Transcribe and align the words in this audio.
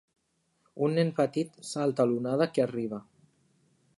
Un 0.85 0.95
nen 0.99 1.11
petit 1.19 1.59
salta 1.73 2.09
l'onada 2.13 2.49
que 2.57 2.65
arriba. 2.65 3.03